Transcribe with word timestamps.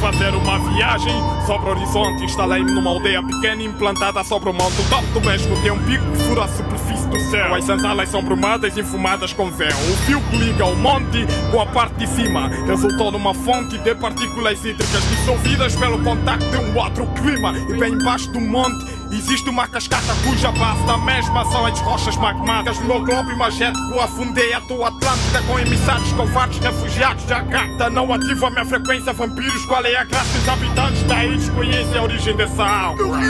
Fazer 0.00 0.32
uma 0.32 0.58
viagem 0.60 1.14
sobre 1.44 1.68
o 1.68 1.72
horizonte. 1.72 2.24
Instalei-me 2.24 2.70
numa 2.70 2.90
aldeia 2.90 3.20
pequena 3.20 3.62
implantada 3.64 4.22
sobre 4.22 4.48
o 4.48 4.52
monte. 4.52 4.80
O 4.80 4.88
topo 4.88 5.06
do 5.12 5.20
mesmo 5.20 5.60
tem 5.60 5.72
um 5.72 5.84
pico 5.84 6.04
que 6.12 6.18
fura 6.18 6.44
a 6.44 6.48
superfície 6.48 7.08
do 7.08 7.18
céu. 7.30 7.54
As 7.54 7.64
sanzalas 7.64 8.08
são 8.08 8.22
brumadas 8.22 8.76
e 8.76 8.80
enfumadas 8.80 9.32
com 9.32 9.50
véu. 9.50 9.76
O 9.76 9.96
fio 10.06 10.20
que 10.30 10.36
liga 10.36 10.64
o 10.66 10.76
monte 10.76 11.26
com 11.50 11.60
a 11.60 11.66
parte 11.66 11.96
de 11.96 12.06
cima 12.06 12.48
resultou 12.66 13.10
numa 13.10 13.34
fonte 13.34 13.76
de 13.76 13.94
partículas 13.96 14.64
hídricas 14.64 15.02
dissolvidas 15.10 15.74
pelo 15.74 16.02
contacto 16.04 16.48
de 16.48 16.56
um 16.56 16.78
outro 16.78 17.04
clima. 17.20 17.58
E 17.58 17.76
bem 17.76 17.92
embaixo 17.92 18.30
do 18.30 18.40
monte 18.40 18.97
Existe 19.10 19.48
uma 19.48 19.66
cascata 19.66 20.14
cuja 20.22 20.52
base 20.52 20.84
da 20.86 20.98
mesma 20.98 21.42
são 21.46 21.64
as 21.64 21.80
rochas 21.80 22.16
magmáticas. 22.16 22.78
No 22.80 22.86
meu 22.86 23.02
globo 23.04 23.30
imagético 23.30 23.98
afundei 24.00 24.52
a 24.52 24.60
tua 24.60 24.88
Atlântica 24.88 25.42
com 25.46 25.58
emissários 25.58 26.12
covardes 26.12 26.58
refugiados 26.58 27.24
de 27.26 27.32
Agatha. 27.32 27.88
Não 27.88 28.12
ativo 28.12 28.46
a 28.46 28.50
minha 28.50 28.66
frequência, 28.66 29.12
vampiros. 29.14 29.64
Qual 29.64 29.84
é 29.84 29.96
a 29.96 30.04
graça? 30.04 30.38
Os 30.38 30.48
habitantes 30.48 31.02
da 31.04 31.24
ilha 31.24 31.38
desconhecem 31.38 31.98
a 31.98 32.02
origem 32.02 32.36
dessa 32.36 32.62
alma. 32.62 33.00
Eu 33.00 33.12
ri! 33.12 33.26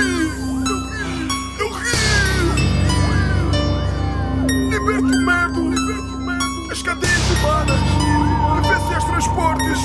Eu 1.60 1.70
ri! 1.72 1.88
Liberto 4.70 5.06
o 5.06 5.26
medo! 5.26 5.70
Liberto 5.70 6.14
o 6.14 6.18
medo! 6.18 6.72
As 6.72 6.82
cadeias 6.82 7.30
humanas! 7.30 7.80
Revê-se 8.62 8.94
as 8.94 9.04
transportes! 9.04 9.78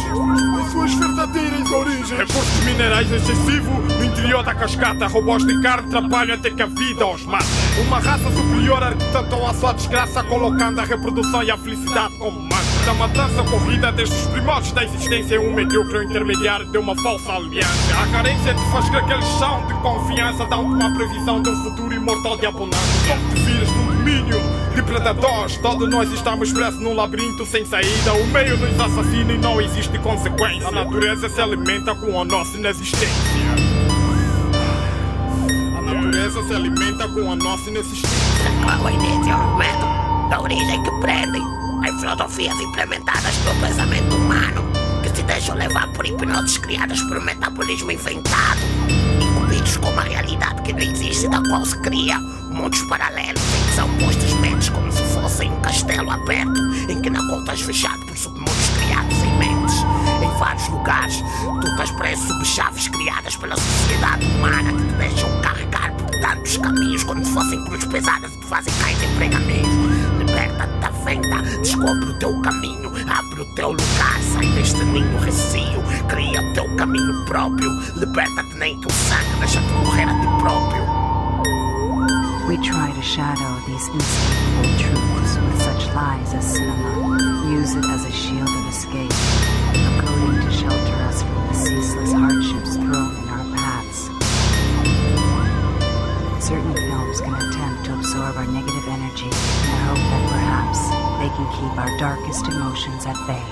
As 0.60 0.72
suas 0.72 0.96
verdadeiras 1.24 1.72
origens! 1.72 2.30
Minerais 2.66 3.12
excessivo 3.12 3.72
no 3.72 4.04
interior 4.04 4.44
da 4.44 4.54
cascata. 4.54 5.08
Robôs 5.08 5.46
de 5.46 5.62
carne 5.62 5.90
trabalham 5.90 6.36
até 6.36 6.50
que 6.50 6.62
a 6.62 6.66
vida 6.66 7.06
os 7.06 7.26
mata. 7.26 7.46
Uma 7.86 8.00
raça 8.00 8.30
superior 8.32 8.84
arquitetou 8.84 9.48
a 9.48 9.54
sua 9.54 9.74
desgraça, 9.74 10.24
colocando 10.24 10.80
a 10.80 10.84
reprodução 10.84 11.44
e 11.44 11.52
a 11.52 11.58
felicidade 11.58 12.18
como 12.18 12.40
mantra. 12.40 12.64
Da 12.86 12.94
matança 12.94 13.44
corrida 13.44 13.92
desde 13.92 14.16
os 14.16 14.28
primórdios 14.28 14.74
da 14.74 14.84
existência, 14.84 15.40
um 15.40 15.54
medíocre 15.54 16.04
intermediário 16.04 16.66
de 16.66 16.78
uma 16.78 16.96
falsa 17.02 17.34
aliança. 17.34 17.70
A 18.02 18.08
carência 18.08 18.54
te 18.54 18.72
faz 18.72 18.90
crer 18.90 19.06
que 19.06 19.14
eles 19.14 19.28
são 19.40 19.66
de 19.68 19.74
confiança, 19.76 20.46
dão 20.46 20.66
uma 20.66 20.94
previsão 20.94 21.42
de 21.42 21.50
um 21.50 21.64
futuro 21.64 21.94
imortal 21.94 22.38
de 22.38 22.46
abundância. 22.46 23.08
Só 23.08 23.16
te 23.16 23.42
viras 23.42 23.70
num 23.70 23.86
domínio 23.86 24.53
de 24.94 25.02
predadores. 25.02 25.58
Todos 25.58 25.90
nós 25.90 26.12
estamos 26.12 26.52
presos 26.52 26.80
num 26.80 26.94
labirinto 26.94 27.46
sem 27.46 27.66
saída. 27.66 28.14
O 28.14 28.28
meio 28.28 28.58
nos 28.58 28.80
assassina 28.80 29.34
e 29.34 29.38
não 29.38 29.60
existe 29.60 29.98
consequência. 30.00 30.68
A 30.68 30.72
natureza 30.72 31.30
se 31.30 31.42
alimenta 31.42 31.96
com 31.96 32.20
a 32.20 32.26
nossa 32.26 32.56
inexistência. 32.58 33.10
A 35.78 35.82
natureza 35.82 36.44
se 36.44 36.54
alimenta 36.54 37.08
com 37.08 37.32
a 37.32 37.36
nossa 37.36 37.70
inexistência. 37.70 38.10
Qual 38.64 38.88
a 38.88 38.92
início 38.92 39.34
ao 39.34 39.58
medo 39.58 40.30
da 40.30 40.42
origem 40.42 40.84
que 40.84 40.92
prendem 41.02 41.44
as 41.88 42.00
filosofias 42.00 42.60
implementadas 42.60 43.36
pelo 43.38 43.60
pensamento 43.60 44.16
humano 44.16 44.64
que 45.02 45.10
se 45.10 45.24
deixam 45.24 45.56
levar 45.56 45.92
por 45.94 46.06
hipnoses 46.06 46.58
criadas 46.58 47.02
por 47.04 47.18
um 47.18 47.22
metabolismo 47.22 47.92
inventado, 47.92 48.60
incumbidos 49.20 49.78
com 49.78 49.90
uma 49.90 50.04
realidade 50.04 50.62
que 50.62 50.72
não 50.72 50.80
existe, 50.80 51.28
da 51.28 51.42
qual 51.42 51.66
se 51.66 51.78
cria 51.82 52.18
mundos 52.54 52.82
paralelos 52.84 53.42
em 53.42 53.68
que 53.68 53.76
são 53.76 53.90
castelo 55.74 56.12
aberto 56.12 56.62
em 56.88 57.02
que 57.02 57.10
não 57.10 57.28
contas 57.30 57.60
fechado 57.62 58.06
por 58.06 58.16
submundos 58.16 58.70
criados 58.78 59.18
em 59.24 59.38
mentes. 59.40 59.76
Em 60.22 60.38
vários 60.38 60.68
lugares, 60.68 61.24
tu 61.62 61.68
estás 61.68 61.90
preso 61.92 62.28
sob 62.28 62.46
chaves 62.46 62.88
criadas 62.90 63.36
pela 63.38 63.58
sociedade 63.58 64.24
humana 64.24 64.72
que 64.72 64.84
te 64.84 64.94
deixam 64.94 65.42
carregar 65.42 65.92
por 65.94 66.12
tantos 66.22 66.58
caminhos 66.58 67.04
como 67.04 67.26
se 67.26 67.32
fossem 67.32 67.66
cruz 67.66 67.86
pesadas 67.86 68.32
e 68.36 68.40
te 68.40 68.46
fazem 68.46 68.74
cair 68.84 69.04
em 69.04 69.18
pergaminhos. 69.18 69.74
Liberta-te 70.20 70.80
da 70.80 70.90
venda, 70.90 71.42
descobre 71.60 72.06
o 72.06 72.20
teu 72.20 72.40
caminho, 72.42 72.92
abre 73.10 73.42
o 73.42 73.56
teu 73.56 73.72
lugar, 73.72 74.22
sai 74.32 74.46
deste 74.54 74.84
ninho 74.86 75.18
recio, 75.18 75.82
cria 76.08 76.40
o 76.40 76.54
teu 76.54 76.76
caminho 76.76 77.26
próprio. 77.26 77.72
Liberta-te 77.96 78.56
nem 78.58 78.80
que 78.80 78.86
o 78.86 78.92
sangue 78.92 79.40
deixa-te 79.40 79.74
morrer 79.74 80.04
a 80.04 80.20
ti 80.20 80.28
próprio. 80.40 80.84
We 82.48 82.58
try 82.58 82.92
to 82.92 83.02
shadow 83.02 83.60
these 83.66 83.88
inescapable 83.88 84.78
truths 84.78 85.53
such 85.94 86.34
as 86.34 86.54
cinema, 86.56 87.52
use 87.52 87.76
it 87.76 87.86
as 87.86 88.06
a 88.06 88.12
shield 88.12 88.50
of 88.50 88.68
escape, 88.68 89.12
a 89.12 90.02
coating 90.02 90.42
to 90.42 90.52
shelter 90.52 90.96
us 91.06 91.22
from 91.22 91.48
the 91.48 91.54
ceaseless 91.54 92.12
hardships 92.12 92.76
thrown 92.78 93.16
in 93.22 93.30
our 93.30 93.46
paths. 93.54 94.10
Certain 96.44 96.74
films 96.74 97.22
can 97.22 97.36
attempt 97.36 97.86
to 97.86 97.94
absorb 97.94 98.36
our 98.38 98.48
negative 98.48 98.88
energy 98.90 99.26
in 99.26 99.70
the 99.70 99.80
hope 99.86 100.02
that 100.02 100.30
perhaps 100.34 100.82
they 101.22 101.30
can 101.38 101.48
keep 101.54 101.78
our 101.78 101.96
darkest 102.00 102.48
emotions 102.48 103.06
at 103.06 103.18
bay. 103.28 103.46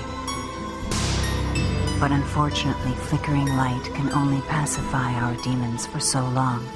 But 2.00 2.10
unfortunately, 2.10 2.92
flickering 3.06 3.54
light 3.54 3.84
can 3.94 4.10
only 4.10 4.40
pacify 4.48 5.12
our 5.14 5.36
demons 5.44 5.86
for 5.86 6.00
so 6.00 6.24
long. 6.30 6.66